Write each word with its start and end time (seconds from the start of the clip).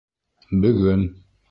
Бөгөн 0.65 1.05